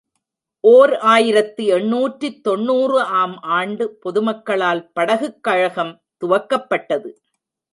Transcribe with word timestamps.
ஓர் 0.63 0.93
ஆயிரத்து 0.97 1.65
எண்ணூற்று 1.65 2.41
தொன்னூறு 2.41 3.01
ஆம் 3.01 3.37
ஆண்டு 3.41 3.99
பொதுமக்களால் 4.05 4.89
படகுக் 4.93 5.43
கழகம் 5.43 6.01
துவக்கப்பட்டது. 6.25 7.11